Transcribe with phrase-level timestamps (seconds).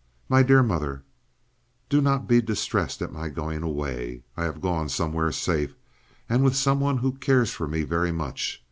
[0.30, 1.02] —"MY DEAR MOTHER,
[1.90, 4.22] "Do not be distressed at my going away.
[4.34, 5.74] I have gone somewhere safe,
[6.26, 8.64] and with some one who cares for me very much.